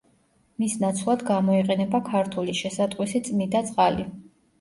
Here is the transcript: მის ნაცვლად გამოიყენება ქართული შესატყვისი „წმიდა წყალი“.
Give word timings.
მის 0.61 0.71
ნაცვლად 0.83 1.25
გამოიყენება 1.27 2.01
ქართული 2.07 2.55
შესატყვისი 2.61 3.21
„წმიდა 3.29 3.63
წყალი“. 3.69 4.09